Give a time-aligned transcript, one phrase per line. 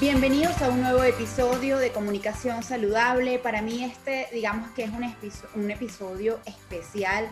[0.00, 3.38] Bienvenidos a un nuevo episodio de Comunicación Saludable.
[3.38, 4.90] Para mí este, digamos que es
[5.54, 7.28] un, episodio especial.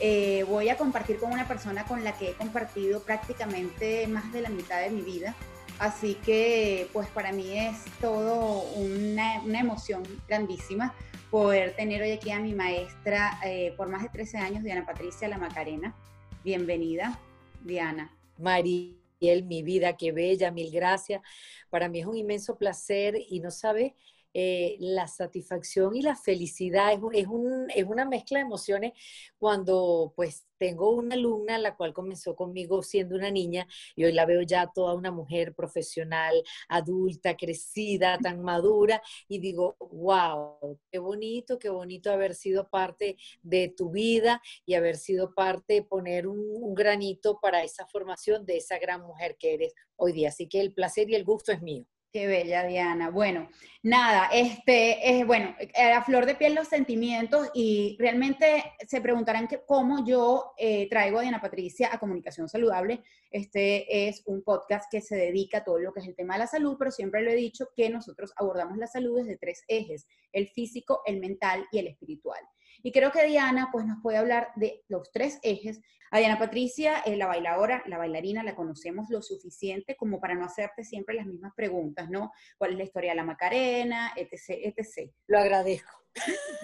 [0.00, 4.40] Eh, voy a compartir con una persona con la que he compartido prácticamente más de
[4.40, 5.34] la mitad de mi vida.
[5.78, 10.94] Así que pues para mí es todo una, una emoción grandísima
[11.30, 15.28] poder tener hoy aquí a mi maestra eh, por más de 13 años, Diana Patricia
[15.28, 15.94] La Macarena.
[16.42, 17.18] Bienvenida,
[17.62, 18.10] Diana.
[18.38, 21.22] María mi vida, qué bella, mil gracias.
[21.70, 23.96] Para mí es un inmenso placer y no sabe
[24.38, 28.92] eh, la satisfacción y la felicidad es, es, un, es, una mezcla de emociones
[29.38, 34.26] cuando pues tengo una alumna la cual comenzó conmigo siendo una niña y hoy la
[34.26, 36.34] veo ya toda una mujer profesional,
[36.68, 43.72] adulta, crecida, tan madura y digo, wow, qué bonito, qué bonito haber sido parte de
[43.74, 48.78] tu vida y haber sido parte, poner un, un granito para esa formación de esa
[48.78, 50.28] gran mujer que eres hoy día.
[50.28, 51.86] Así que el placer y el gusto es mío.
[52.16, 53.10] Qué bella, Diana.
[53.10, 53.50] Bueno,
[53.82, 55.54] nada, este, es bueno,
[55.94, 61.18] a flor de piel los sentimientos y realmente se preguntarán que, cómo yo eh, traigo
[61.18, 63.02] a Diana Patricia a Comunicación Saludable.
[63.30, 66.40] Este es un podcast que se dedica a todo lo que es el tema de
[66.40, 70.06] la salud, pero siempre lo he dicho que nosotros abordamos la salud desde tres ejes,
[70.32, 72.40] el físico, el mental y el espiritual.
[72.86, 75.80] Y creo que Diana pues nos puede hablar de los tres ejes.
[76.12, 80.44] A Diana Patricia, eh, la bailadora, la bailarina, la conocemos lo suficiente como para no
[80.44, 82.30] hacerte siempre las mismas preguntas, ¿no?
[82.56, 85.10] ¿Cuál es la historia de la Macarena, etc., etc.?
[85.26, 85.90] Lo agradezco.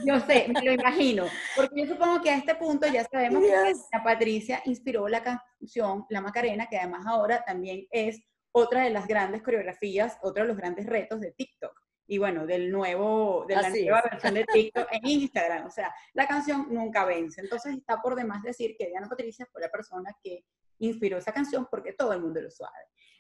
[0.07, 3.49] Yo sé, me lo imagino, porque yo supongo que a este punto ya sabemos que
[3.49, 9.09] Diana Patricia inspiró la canción La Macarena, que además ahora también es otra de las
[9.09, 13.71] grandes coreografías, otro de los grandes retos de TikTok y bueno, del nuevo, de la
[13.71, 15.67] nueva versión de TikTok en Instagram.
[15.67, 17.41] O sea, la canción nunca vence.
[17.41, 20.45] Entonces está por demás decir que Diana Patricia fue la persona que
[20.79, 22.71] inspiró esa canción porque todo el mundo lo sabe.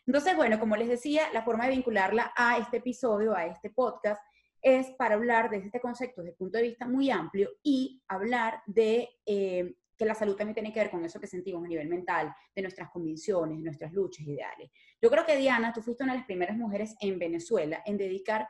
[0.06, 4.20] Entonces, bueno, como les decía, la forma de vincularla a este episodio, a este podcast,
[4.60, 8.62] es para hablar de este concepto desde el punto de vista muy amplio y hablar
[8.66, 11.88] de eh, que la salud también tiene que ver con eso que sentimos a nivel
[11.88, 14.70] mental, de nuestras convicciones, de nuestras luchas ideales.
[15.00, 18.48] Yo creo que Diana, tú fuiste una de las primeras mujeres en Venezuela en dedicar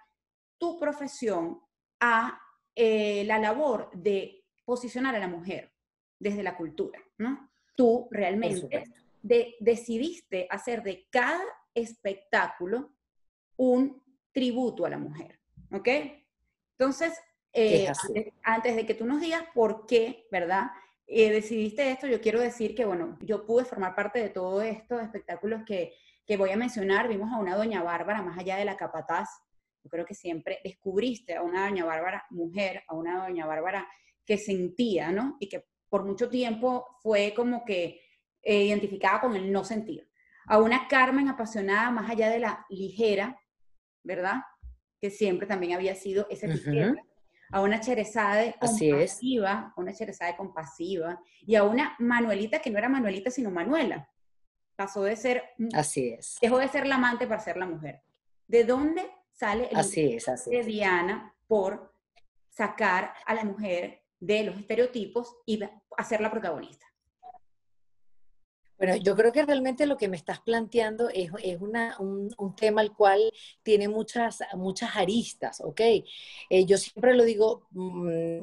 [0.62, 1.61] tu profesión
[1.99, 2.41] a
[2.77, 5.73] eh, la labor de posicionar a la mujer
[6.21, 7.50] desde la cultura, ¿no?
[7.75, 8.84] Tú realmente
[9.59, 11.43] decidiste hacer de cada
[11.75, 12.93] espectáculo
[13.56, 15.41] un tributo a la mujer,
[15.73, 15.89] ¿ok?
[16.79, 17.12] Entonces,
[17.53, 17.91] eh,
[18.44, 20.71] antes, de que tú nos digas por qué, ¿verdad?
[21.09, 25.03] Eh, decidiste esto, yo quiero decir que, bueno, yo pude formar parte de todos estos
[25.03, 25.93] espectáculos que,
[26.25, 27.09] que voy a mencionar.
[27.09, 29.29] Vimos a una doña Bárbara, más allá de la capataz,
[29.82, 33.88] yo creo que siempre descubriste a una doña Bárbara mujer, a una doña Bárbara
[34.25, 35.37] que sentía, ¿no?
[35.41, 38.00] Y que por mucho tiempo fue como que
[38.43, 40.09] eh, identificada con el no sentir.
[40.47, 43.38] A una Carmen apasionada más allá de la ligera,
[44.03, 44.43] ¿verdad?
[45.00, 46.97] Que siempre también había sido ese uh
[47.50, 52.88] A una Cherezade compasiva, a una Cherezade compasiva, y a una Manuelita que no era
[52.88, 54.09] Manuelita, sino Manuela.
[54.75, 55.44] Pasó de ser...
[55.75, 56.38] Así es.
[56.41, 58.03] Dejó de ser la amante para ser la mujer.
[58.47, 61.94] ¿De dónde sale el así es, así de Diana por
[62.48, 65.60] sacar a la mujer de los estereotipos y
[65.97, 66.87] hacerla protagonista.
[68.82, 72.56] Bueno, yo creo que realmente lo que me estás planteando es, es una, un, un,
[72.56, 73.20] tema al cual
[73.62, 75.81] tiene muchas, muchas aristas, ¿ok?
[76.50, 78.41] Eh, yo siempre lo digo, mmm,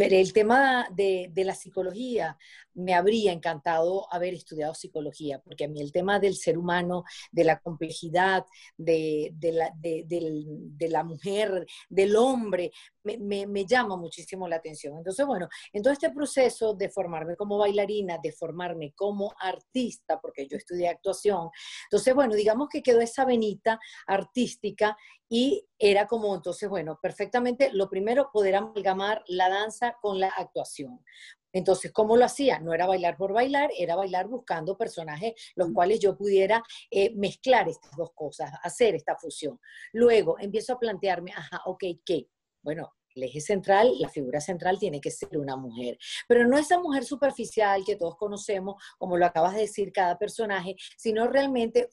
[0.00, 2.38] el tema de, de, la psicología
[2.74, 7.02] me habría encantado haber estudiado psicología, porque a mí el tema del ser humano,
[7.32, 8.46] de la complejidad,
[8.76, 12.70] de, de, la, de la, mujer, del hombre,
[13.02, 14.96] me, me, me, llama muchísimo la atención.
[14.96, 19.79] Entonces, bueno, en todo este proceso de formarme como bailarina, de formarme como artista,
[20.20, 21.50] porque yo estudié actuación,
[21.84, 24.96] entonces, bueno, digamos que quedó esa venita artística
[25.28, 31.00] y era como, entonces, bueno, perfectamente, lo primero, poder amalgamar la danza con la actuación.
[31.52, 32.60] Entonces, ¿cómo lo hacía?
[32.60, 37.68] No era bailar por bailar, era bailar buscando personajes los cuales yo pudiera eh, mezclar
[37.68, 39.58] estas dos cosas, hacer esta fusión.
[39.92, 42.28] Luego empiezo a plantearme, ajá, ok, ¿qué?
[42.62, 45.98] Bueno, el eje central, la figura central tiene que ser una mujer,
[46.28, 50.76] pero no esa mujer superficial que todos conocemos, como lo acabas de decir, cada personaje,
[50.96, 51.88] sino realmente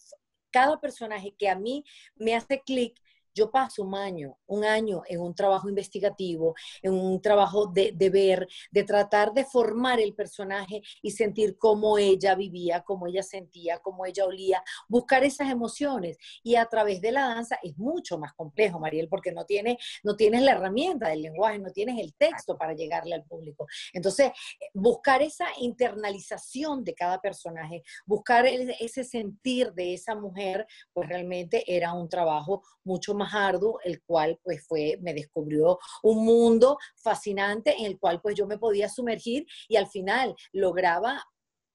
[0.51, 1.83] cada personaje que a mí
[2.15, 2.99] me hace clic
[3.37, 8.09] yo paso un año, un año en un trabajo investigativo, en un trabajo de, de
[8.09, 13.77] ver, de tratar de formar el personaje y sentir cómo ella vivía, cómo ella sentía,
[13.77, 16.17] cómo ella olía, buscar esas emociones.
[16.41, 20.15] Y a través de la danza es mucho más complejo, Mariel, porque no, tiene, no
[20.15, 23.67] tienes la herramienta del lenguaje, no tienes el texto para llegarle al público.
[23.93, 24.31] Entonces,
[24.73, 31.93] buscar esa internalización de cada personaje, buscar ese sentir de esa mujer, pues realmente era
[31.93, 37.85] un trabajo mucho más arduo, el cual pues fue, me descubrió un mundo fascinante en
[37.85, 41.23] el cual pues yo me podía sumergir y al final lograba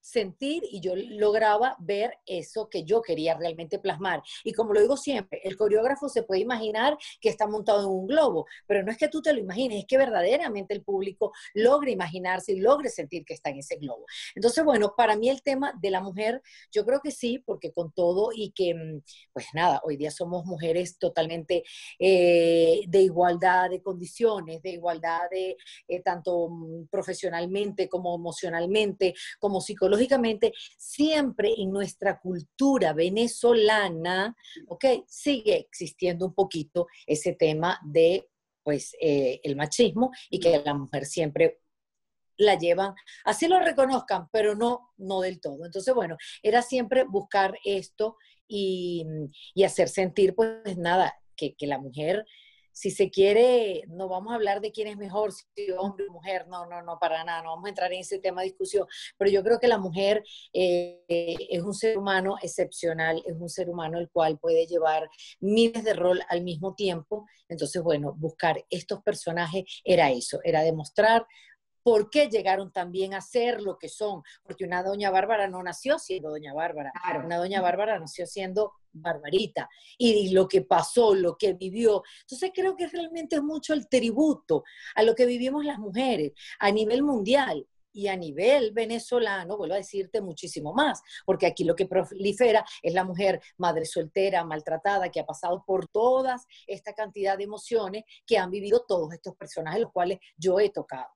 [0.02, 4.22] sentir y yo lograba ver eso que yo quería realmente plasmar.
[4.42, 8.06] Y como lo digo siempre, el coreógrafo se puede imaginar que está montado en un
[8.08, 11.92] globo, pero no es que tú te lo imagines, es que verdaderamente el público logre
[11.92, 14.04] imaginarse y logre sentir que está en ese globo.
[14.34, 17.92] Entonces, bueno, para mí el tema de la mujer, yo creo que sí, porque con
[17.92, 19.02] todo y que, mm,
[19.32, 21.62] pues nada, hoy día somos mujeres totalmente
[21.98, 25.56] eh, de igualdad de condiciones, de igualdad de
[25.86, 34.34] eh, tanto mm, profesionalmente como emocionalmente, como psicológicamente lógicamente, siempre en nuestra cultura venezolana,
[34.68, 34.84] ¿ok?
[35.06, 38.28] Sigue existiendo un poquito ese tema de,
[38.62, 41.60] pues, eh, el machismo y que la mujer siempre
[42.38, 42.94] la llevan,
[43.24, 45.64] así lo reconozcan, pero no, no del todo.
[45.66, 48.16] Entonces, bueno, era siempre buscar esto
[48.48, 49.06] y,
[49.64, 52.24] hacer sentir, pues nada, que la mujer
[52.72, 56.46] si se quiere, no vamos a hablar de quién es mejor, si hombre o mujer,
[56.48, 58.86] no, no, no, para nada, no vamos a entrar en ese tema de discusión,
[59.18, 60.22] pero yo creo que la mujer
[60.52, 65.08] eh, es un ser humano excepcional, es un ser humano el cual puede llevar
[65.40, 71.26] miles de rol al mismo tiempo, entonces, bueno, buscar estos personajes era eso, era demostrar
[71.82, 75.98] por qué llegaron también a ser lo que son, porque una doña Bárbara no nació
[75.98, 76.92] siendo doña Bárbara,
[77.24, 79.68] una doña Bárbara nació siendo Barbarita,
[79.98, 82.02] y lo que pasó, lo que vivió.
[82.22, 84.64] Entonces creo que realmente es mucho el tributo
[84.94, 89.78] a lo que vivimos las mujeres a nivel mundial y a nivel venezolano, vuelvo a
[89.78, 95.20] decirte muchísimo más, porque aquí lo que prolifera es la mujer madre soltera, maltratada, que
[95.20, 99.92] ha pasado por todas esta cantidad de emociones que han vivido todos estos personajes, los
[99.92, 101.08] cuales yo he tocado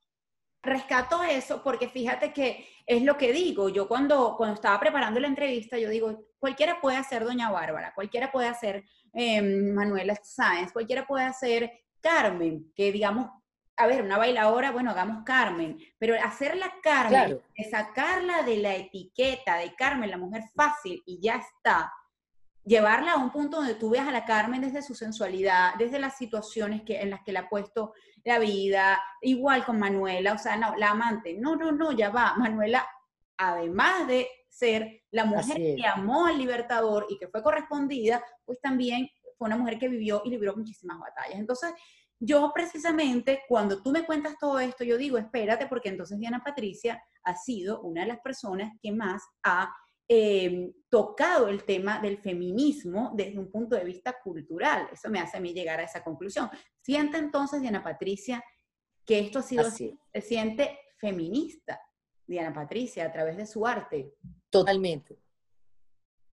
[0.66, 3.68] rescato eso porque fíjate que es lo que digo.
[3.68, 8.30] Yo cuando, cuando estaba preparando la entrevista, yo digo, cualquiera puede hacer Doña Bárbara, cualquiera
[8.30, 13.30] puede hacer em, Manuela Sáenz, cualquiera puede hacer Carmen, que digamos,
[13.76, 17.40] a ver, una bailadora, bueno, hagamos Carmen, pero hacerla Carmen,
[17.70, 21.92] sacarla de la etiqueta de Carmen, la mujer fácil, y ya está,
[22.66, 26.16] llevarla a un punto donde tú veas a la Carmen desde su sensualidad, desde las
[26.18, 30.56] situaciones que, en las que le ha puesto la vida, igual con Manuela, o sea,
[30.56, 32.86] no, la amante, no, no, no, ya va, Manuela,
[33.38, 39.08] además de ser la mujer que amó al libertador y que fue correspondida, pues también
[39.38, 41.38] fue una mujer que vivió y libró muchísimas batallas.
[41.38, 41.72] Entonces,
[42.18, 47.00] yo precisamente, cuando tú me cuentas todo esto, yo digo, espérate, porque entonces Diana Patricia
[47.22, 49.72] ha sido una de las personas que más ha
[50.08, 54.88] eh, tocado el tema del feminismo desde un punto de vista cultural.
[54.92, 56.48] Eso me hace a mí llegar a esa conclusión.
[56.80, 58.42] Siente entonces, Diana Patricia,
[59.04, 61.80] que esto ha sido, se siente feminista,
[62.26, 64.14] Diana Patricia, a través de su arte.
[64.50, 65.18] Totalmente.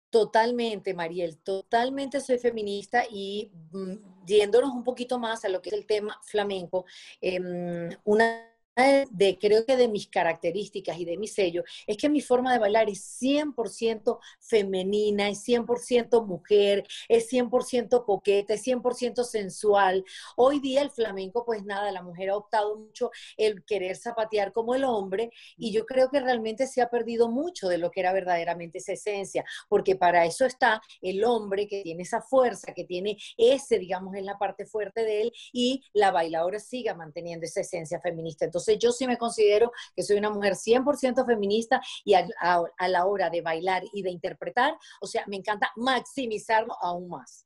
[0.10, 5.76] Totalmente, Mariel, totalmente soy feminista y mm, yéndonos un poquito más a lo que es
[5.76, 6.86] el tema flamenco,
[7.20, 12.22] em, una de creo que de mis características y de mi sello es que mi
[12.22, 20.04] forma de bailar es 100% femenina, es 100% mujer, es 100% coqueta, es 100% sensual.
[20.36, 24.74] Hoy día el flamenco, pues nada, la mujer ha optado mucho el querer zapatear como
[24.74, 28.12] el hombre y yo creo que realmente se ha perdido mucho de lo que era
[28.12, 33.18] verdaderamente esa esencia, porque para eso está el hombre que tiene esa fuerza, que tiene
[33.38, 38.00] ese, digamos, en la parte fuerte de él y la bailadora siga manteniendo esa esencia
[38.00, 38.46] feminista.
[38.46, 42.26] Entonces, entonces yo sí me considero que soy una mujer 100% feminista y a,
[42.88, 47.46] la hora de bailar y de interpretar, o sea, me encanta maximizarlo aún más.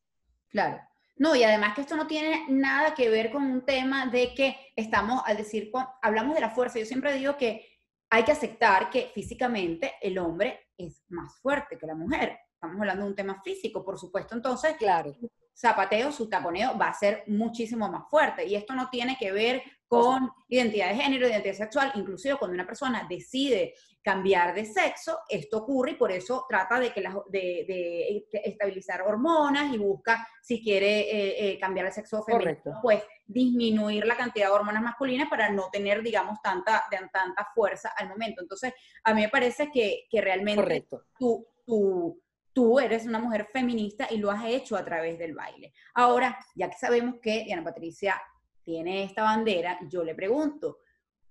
[0.50, 0.80] Claro.
[1.18, 4.56] No, y además que esto no tiene nada que ver con un tema de que
[4.76, 5.72] estamos, al decir,
[6.02, 7.68] hablamos de la fuerza, yo siempre digo que
[8.10, 12.38] hay que aceptar que físicamente el hombre es más fuerte que la mujer.
[12.54, 14.36] Estamos hablando de un tema físico, por supuesto.
[14.36, 15.16] Entonces, claro.
[15.58, 18.46] Zapateo, su taponeo va a ser muchísimo más fuerte.
[18.46, 22.66] Y esto no tiene que ver con identidad de género, identidad sexual, inclusive cuando una
[22.66, 23.74] persona decide
[24.04, 29.78] cambiar de sexo, esto ocurre y por eso trata de, que de, estabilizar hormonas y
[29.78, 34.84] busca, si quiere eh, eh, cambiar de sexo femenino, pues disminuir la cantidad de hormonas
[34.84, 38.42] masculinas para no tener, digamos, tanta, de, tanta fuerza al momento.
[38.42, 38.74] Entonces,
[39.04, 40.86] a mí me parece que, realmente
[41.18, 42.22] tu, tu
[42.58, 45.74] tú eres una mujer feminista y lo has hecho a través del baile.
[45.94, 48.20] Ahora, ya que sabemos que Diana Patricia
[48.64, 50.80] tiene esta bandera, yo le pregunto,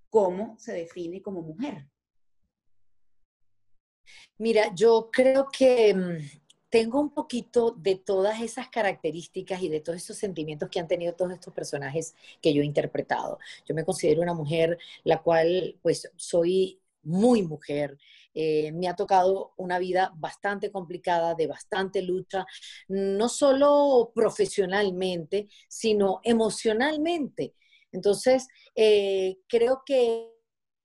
[0.09, 1.85] ¿cómo se define como mujer?
[4.37, 9.97] Mira, yo creo que mm, tengo un poquito de todas esas características y de todos
[9.97, 13.37] esos sentimientos que han tenido todos estos personajes que yo he interpretado.
[13.65, 17.97] Yo me considero una mujer la cual, pues, soy muy mujer.
[18.33, 22.45] Eh, me ha tocado una vida bastante complicada, de bastante lucha,
[22.87, 27.53] no solo profesionalmente, sino emocionalmente.
[27.91, 30.37] Entonces, eh, creo que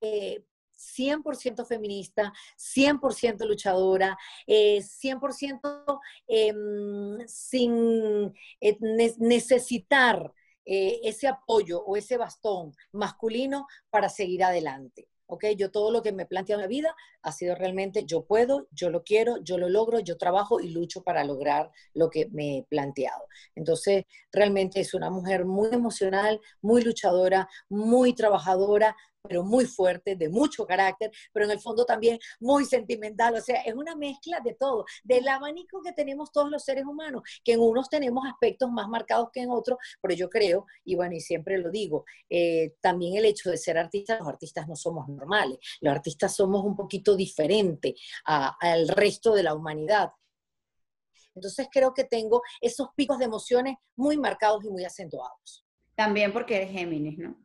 [0.03, 8.77] eh, 100% feminista, 100% luchadora, 100% eh, em, sin eh,
[9.19, 10.33] necesitar
[10.65, 15.09] ese apoyo o ese bastón masculino para seguir adelante.
[15.33, 15.47] ¿Ok?
[15.57, 18.69] Yo todo lo que me he planteado en la vida ha sido realmente yo puedo,
[18.71, 22.59] yo lo quiero, yo lo logro, yo trabajo y lucho para lograr lo que me
[22.59, 23.25] he planteado.
[23.55, 30.29] Entonces, realmente es una mujer muy emocional, muy luchadora, muy trabajadora, pero muy fuerte, de
[30.29, 33.35] mucho carácter, pero en el fondo también muy sentimental.
[33.37, 37.23] O sea, es una mezcla de todo, del abanico que tenemos todos los seres humanos,
[37.45, 41.15] que en unos tenemos aspectos más marcados que en otros, pero yo creo, y bueno,
[41.15, 45.09] y siempre lo digo, eh, también el hecho de ser artistas, los artistas no somos
[45.09, 50.11] normales, los artistas somos un poquito diferentes al resto de la humanidad.
[51.35, 55.65] Entonces creo que tengo esos picos de emociones muy marcados y muy acentuados.
[55.95, 57.37] También porque eres Géminis, ¿no?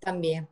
[0.00, 0.48] También.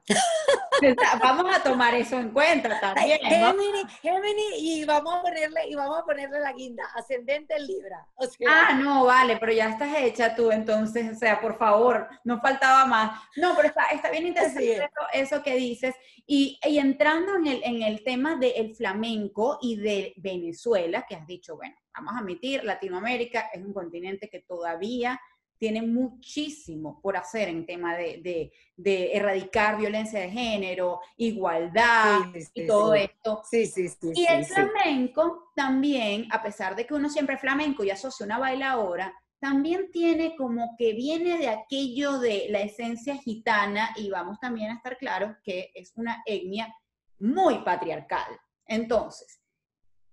[1.22, 3.18] Vamos a tomar eso en cuenta también.
[3.20, 8.06] Gemini, Gemini, y vamos a ponerle, y vamos a ponerle la guinda, ascendente en Libra.
[8.48, 12.86] ah, no, vale, pero ya estás hecha tú, entonces, o sea, por favor, no faltaba
[12.86, 13.20] más.
[13.36, 15.94] No, pero está, está bien interesante eso, que dices.
[16.26, 21.26] Y, y, entrando en el, en el tema del flamenco y de Venezuela, que has
[21.26, 25.18] dicho, bueno, vamos a admitir, Latinoamérica es un continente que todavía
[25.58, 32.20] tiene muchísimo por hacer en tema de, erradicar violencia de género, igualdad
[32.54, 33.42] y todo esto.
[33.50, 34.12] Sí, sí, sí.
[34.14, 38.38] Y el flamenco también, a pesar de que uno siempre es flamenco y asocia una
[38.38, 44.70] bailadora, también tiene como que viene de aquello de la esencia gitana y vamos también
[44.70, 46.74] a estar claros que es una etnia
[47.20, 48.38] muy patriarcal.
[48.66, 49.40] Entonces,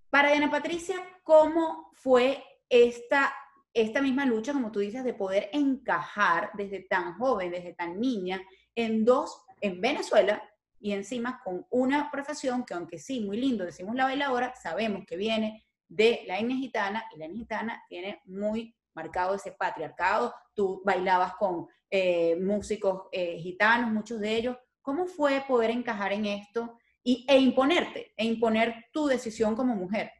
[0.09, 3.33] para Diana Patricia, ¿cómo fue esta
[3.75, 8.41] esta misma lucha, como tú dices, de poder encajar desde tan joven, desde tan niña,
[8.73, 10.41] en dos, en Venezuela
[10.79, 15.17] y encima con una profesión que aunque sí, muy lindo, decimos la bailadora, sabemos que
[15.17, 20.33] viene de la etnia gitana y la etnia gitana tiene muy marcado ese patriarcado.
[20.53, 24.57] Tú bailabas con eh, músicos eh, gitanos, muchos de ellos.
[24.81, 30.11] ¿Cómo fue poder encajar en esto y, e imponerte, e imponer tu decisión como mujer?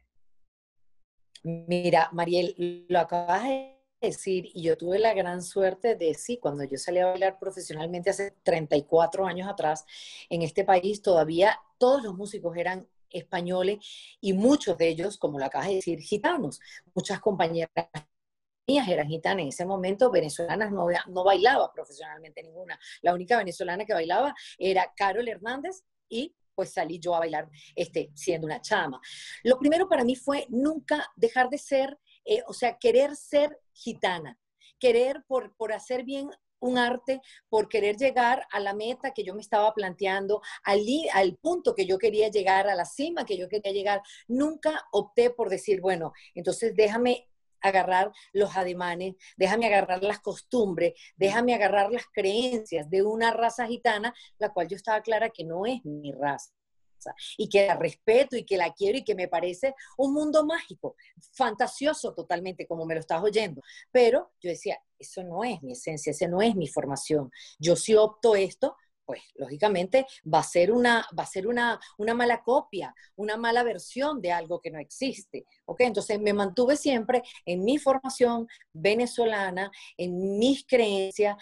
[1.46, 6.64] Mira, Mariel, lo acabas de decir y yo tuve la gran suerte de, sí, cuando
[6.64, 9.84] yo salí a bailar profesionalmente hace 34 años atrás,
[10.28, 13.78] en este país todavía todos los músicos eran españoles
[14.20, 16.58] y muchos de ellos, como lo acabas de decir, gitanos.
[16.94, 17.70] Muchas compañeras
[18.66, 19.42] mías eran gitanas.
[19.42, 22.76] En ese momento, venezolanas no, no bailaba profesionalmente ninguna.
[23.02, 28.10] La única venezolana que bailaba era Carol Hernández y pues salí yo a bailar este,
[28.14, 29.00] siendo una chama.
[29.44, 34.36] Lo primero para mí fue nunca dejar de ser, eh, o sea, querer ser gitana,
[34.80, 39.34] querer por, por hacer bien un arte por querer llegar a la meta que yo
[39.34, 40.80] me estaba planteando, al,
[41.12, 44.02] al punto que yo quería llegar, a la cima que yo quería llegar.
[44.26, 47.28] Nunca opté por decir, bueno, entonces déjame
[47.66, 54.14] agarrar los ademanes, déjame agarrar las costumbres, déjame agarrar las creencias de una raza gitana,
[54.38, 56.52] la cual yo estaba clara que no es mi raza
[57.36, 60.96] y que la respeto y que la quiero y que me parece un mundo mágico,
[61.32, 63.62] fantasioso totalmente como me lo estás oyendo.
[63.92, 67.30] Pero yo decía, eso no es mi esencia, esa no es mi formación.
[67.58, 68.76] Yo sí opto esto
[69.06, 73.62] pues lógicamente va a ser una, va a ser una, una mala copia, una mala
[73.62, 75.46] versión de algo que no existe.
[75.64, 75.80] ¿ok?
[75.82, 81.36] Entonces me mantuve siempre en mi formación venezolana, en mis creencias,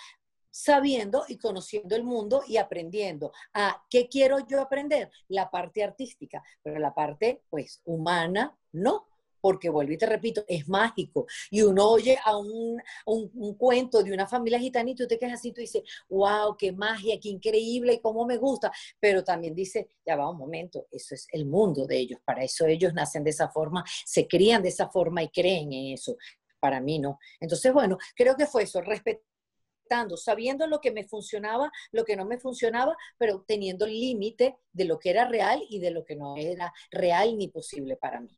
[0.51, 3.33] sabiendo y conociendo el mundo y aprendiendo.
[3.55, 5.11] ¿A qué quiero yo aprender?
[5.27, 9.09] La parte artística, pero la parte, pues, humana, no
[9.45, 11.27] porque vuelvo y te repito, es mágico.
[11.51, 15.35] Y uno oye a un, un, cuento de una familia gitana y tú te quedas
[15.35, 18.73] así, tú dices, wow, qué magia, qué increíble, cómo me gusta.
[18.99, 22.65] Pero también dice, ya va un momento, eso es el mundo de ellos, para eso
[22.65, 26.17] ellos nacen de esa forma, se crían de esa forma y creen en eso.
[26.59, 27.19] Para mí no.
[27.39, 32.25] Entonces, bueno, creo que fue eso, respetando, sabiendo lo que me funcionaba, lo que no
[32.25, 36.17] me funcionaba, pero teniendo el límite de lo que era real y de lo que
[36.17, 38.35] no era real ni posible para mí.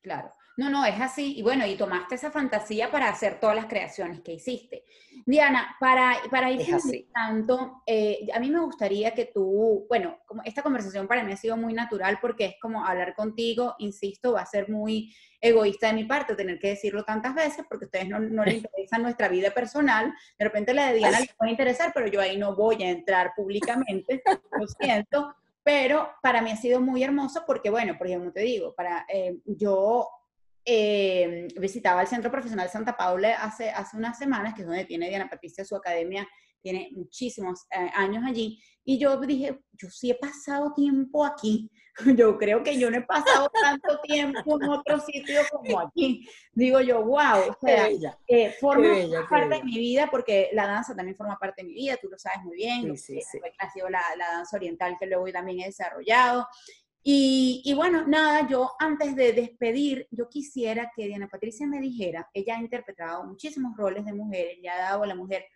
[0.00, 0.32] Claro.
[0.58, 1.38] No, no, es así.
[1.38, 4.82] Y bueno, y tomaste esa fantasía para hacer todas las creaciones que hiciste.
[5.24, 6.66] Diana, para, para ir
[7.14, 11.36] tanto, eh, a mí me gustaría que tú, bueno, como esta conversación para mí ha
[11.36, 15.92] sido muy natural porque es como hablar contigo, insisto, va a ser muy egoísta de
[15.92, 19.28] mi parte tener que decirlo tantas veces porque a ustedes no, no les interesa nuestra
[19.28, 20.12] vida personal.
[20.36, 23.32] De repente la de Diana les puede interesar, pero yo ahí no voy a entrar
[23.36, 24.24] públicamente,
[24.58, 25.36] lo siento.
[25.62, 29.38] Pero para mí ha sido muy hermoso porque, bueno, por ejemplo, te digo, para, eh,
[29.44, 30.08] yo
[30.70, 35.08] eh, visitaba el Centro Profesional Santa Paula hace, hace unas semanas, que es donde tiene
[35.08, 36.28] Diana Patricia su academia,
[36.60, 41.70] tiene muchísimos eh, años allí, y yo dije, yo sí he pasado tiempo aquí,
[42.18, 46.28] yo creo que yo no he pasado tanto tiempo en otro sitio como aquí.
[46.52, 47.88] Digo yo, wow, o sea,
[48.26, 48.94] eh, forma
[49.28, 52.18] parte de mi vida, porque la danza también forma parte de mi vida, tú lo
[52.18, 55.66] sabes muy bien, sí, sí, ha sido la, la, danza oriental que luego también he
[55.66, 56.46] desarrollado,
[57.10, 62.58] y, bueno, nada, yo antes de despedir, yo quisiera que Diana Patricia me dijera, ella
[62.58, 65.46] ha interpretado muchísimos roles de mujeres, le ha dado a la mujer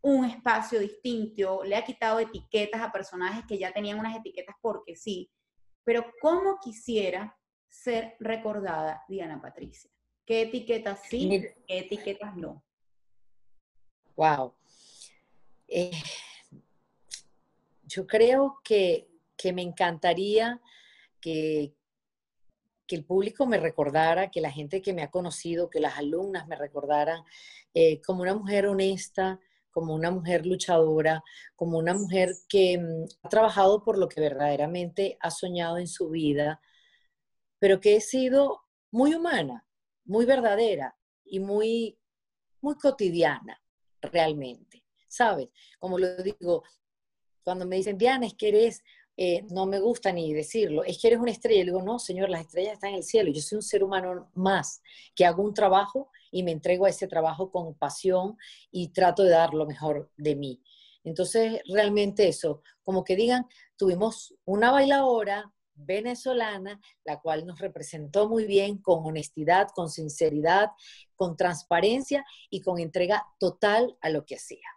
[0.00, 4.96] un espacio distinto, le ha quitado etiquetas a personajes que ya tenían unas etiquetas porque
[4.96, 5.30] sí,
[5.84, 7.38] pero ¿cómo quisiera
[7.68, 9.90] ser recordada Diana Patricia?
[10.24, 12.64] ¿Qué etiquetas sí, qué etiquetas no?
[14.16, 14.54] Wow.
[15.68, 15.90] Eh,
[17.82, 20.58] yo creo que, que me encantaría
[21.22, 21.74] que,
[22.86, 26.46] que el público me recordara, que la gente que me ha conocido, que las alumnas
[26.46, 27.22] me recordaran
[27.72, 31.24] eh, como una mujer honesta, como una mujer luchadora,
[31.56, 36.10] como una mujer que mm, ha trabajado por lo que verdaderamente ha soñado en su
[36.10, 36.60] vida,
[37.58, 38.60] pero que he sido
[38.90, 39.66] muy humana,
[40.04, 41.98] muy verdadera y muy,
[42.60, 43.60] muy cotidiana
[44.02, 45.48] realmente, ¿sabes?
[45.78, 46.64] Como lo digo,
[47.42, 48.82] cuando me dicen, Diana, es que eres
[49.16, 51.62] eh, no me gusta ni decirlo, es que eres una estrella.
[51.62, 53.30] Y digo, no, señor, las estrellas están en el cielo.
[53.30, 54.82] Yo soy un ser humano más
[55.14, 58.36] que hago un trabajo y me entrego a ese trabajo con pasión
[58.70, 60.62] y trato de dar lo mejor de mí.
[61.04, 68.46] Entonces, realmente eso, como que digan, tuvimos una bailadora venezolana, la cual nos representó muy
[68.46, 70.70] bien con honestidad, con sinceridad,
[71.16, 74.68] con transparencia y con entrega total a lo que hacía.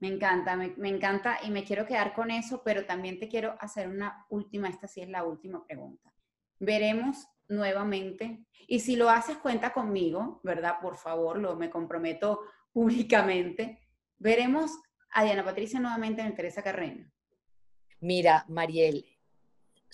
[0.00, 3.88] Me encanta, me, encanta y me quiero quedar con eso, pero también te quiero hacer
[3.88, 6.12] una última, esta sí es la última pregunta.
[6.58, 10.78] Veremos nuevamente, y si lo haces cuenta conmigo, ¿verdad?
[10.80, 12.40] Por favor, lo me comprometo
[12.72, 13.80] públicamente.
[14.18, 14.72] Veremos
[15.10, 17.10] a Diana Patricia nuevamente en Teresa Carrena.
[18.00, 19.06] Mira, Mariel,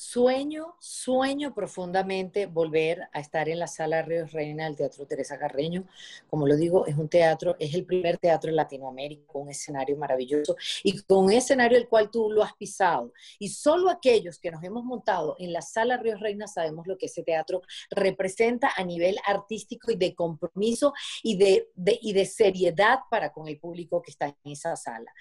[0.01, 5.85] Sueño, sueño profundamente volver a estar en la sala Ríos Reina del Teatro Teresa Carreño.
[6.27, 9.99] Como lo digo, es un teatro, es el primer teatro en Latinoamérica con un escenario
[9.99, 13.13] maravilloso y con un escenario el cual tú lo has pisado.
[13.39, 17.05] Y solo aquellos que nos hemos montado en la sala Ríos Reina sabemos lo que
[17.05, 17.61] ese teatro
[17.91, 21.69] representa a nivel artístico y de compromiso y de,
[22.01, 25.13] y de seriedad para con el público que está en esa sala.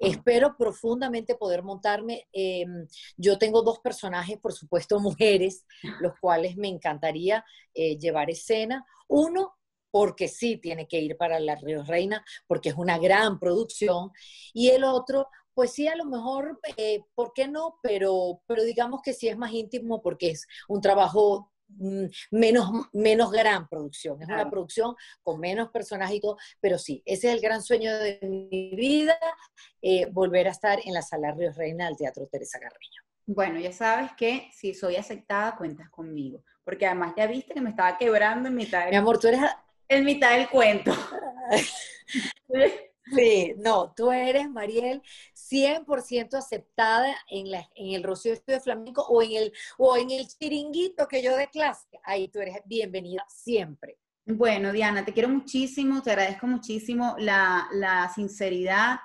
[0.00, 2.26] Espero profundamente poder montarme.
[2.32, 2.86] Em,
[3.18, 5.66] yo tengo dos personajes, por supuesto, mujeres,
[6.00, 8.86] los cuales me encantaría eh, llevar escena.
[9.08, 9.54] Uno,
[9.90, 14.10] porque sí tiene que ir para la Río Reina, porque es una gran producción.
[14.54, 17.78] Y el otro, pues sí, a lo mejor, eh, ¿por qué no?
[17.82, 21.52] Pero, pero digamos que sí es más íntimo porque es un trabajo
[22.30, 24.20] menos, menos gran producción.
[24.22, 27.96] Es una producción con menos personajes y todo, pero sí, ese es el gran sueño
[27.98, 29.18] de mi vida,
[29.82, 33.02] eh, volver a estar en la Sala Ríos Reina del Teatro Teresa Carreño.
[33.26, 37.70] Bueno, ya sabes que si soy aceptada, cuentas conmigo, porque además ya viste que me
[37.70, 39.40] estaba quebrando en mitad Mi amor, tú eres...
[39.88, 40.92] En mitad del cuento.
[43.04, 45.02] Sí, no, tú eres, Mariel,
[45.34, 50.28] 100% aceptada en, la, en el Rocío de Flamenco o en, el, o en el
[50.28, 51.88] chiringuito que yo de clase.
[52.04, 53.98] Ahí tú eres bienvenida siempre.
[54.26, 59.00] Bueno, Diana, te quiero muchísimo, te agradezco muchísimo la, sinceridad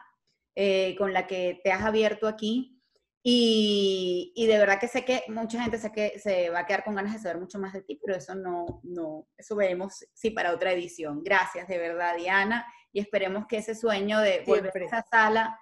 [0.56, 2.72] eh, con la que te has abierto aquí.
[3.28, 6.84] Y, y, de verdad que sé que mucha gente sé que se va a quedar
[6.84, 10.30] con ganas de saber mucho más de ti, pero eso no, no, eso veremos sí
[10.30, 11.24] para otra edición.
[11.24, 15.60] Gracias de verdad, Diana y esperemos que ese sueño de volver a esa sala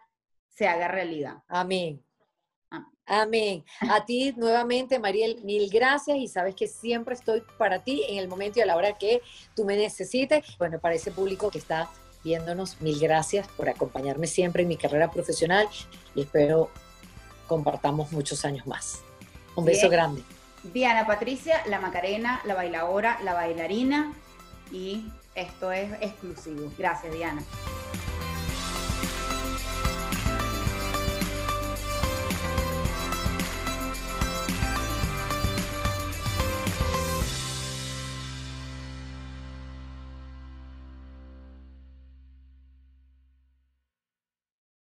[0.49, 1.37] se haga realidad.
[1.47, 2.05] Amén.
[3.07, 3.65] Amén.
[3.89, 8.27] A ti nuevamente, Mariel, mil gracias y sabes que siempre estoy para ti en el
[8.27, 9.23] momento y a la hora que
[9.55, 10.45] tú me necesites.
[10.59, 11.89] Bueno, para ese público que está
[12.23, 15.67] viéndonos, mil gracias por acompañarme siempre en mi carrera profesional
[16.13, 16.69] y espero
[17.47, 19.01] compartamos muchos años más.
[19.55, 20.21] Un beso grande.
[20.71, 24.13] Diana Patricia, la Macarena, la bailadora, la bailarina
[24.71, 26.71] y esto es exclusivo.
[26.77, 27.43] Gracias, Diana.